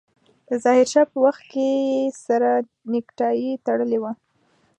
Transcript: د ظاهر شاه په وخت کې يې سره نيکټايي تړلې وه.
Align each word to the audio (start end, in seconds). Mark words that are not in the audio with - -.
د 0.47 0.49
ظاهر 0.63 0.87
شاه 0.93 1.07
په 1.11 1.17
وخت 1.25 1.43
کې 1.51 1.65
يې 1.89 2.01
سره 2.25 2.49
نيکټايي 2.91 3.51
تړلې 3.65 3.99
وه. 4.03 4.11